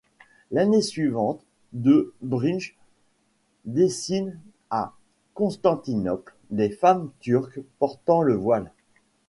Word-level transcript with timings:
L'année 0.49 0.81
suivante, 0.81 1.43
de 1.73 2.11
Bruijn 2.23 2.57
dessine 3.65 4.39
à 4.71 4.93
Constantinople 5.35 6.33
des 6.49 6.71
femmes 6.71 7.11
turques 7.19 7.59
portant 7.77 8.23
le 8.23 8.33
voile. 8.33 8.71